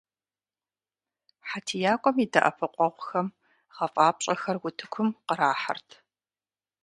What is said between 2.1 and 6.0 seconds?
и дэӀэпыкъуэгъухэм гъэфӀапщӀэхэр утыкум кърахьэрт.